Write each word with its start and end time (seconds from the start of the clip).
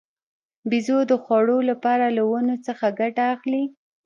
بیزو 0.69 0.99
د 1.11 1.13
خوړو 1.23 1.57
لپاره 1.69 2.05
له 2.17 2.23
ونو 2.31 2.55
څخه 2.67 2.85
ګټه 2.99 3.23
اخلي. 3.35 3.63